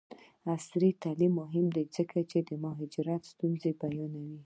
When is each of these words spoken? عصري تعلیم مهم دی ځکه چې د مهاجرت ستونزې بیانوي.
عصري 0.53 0.89
تعلیم 1.03 1.33
مهم 1.41 1.65
دی 1.75 1.83
ځکه 1.95 2.19
چې 2.29 2.37
د 2.49 2.51
مهاجرت 2.63 3.21
ستونزې 3.31 3.71
بیانوي. 3.81 4.37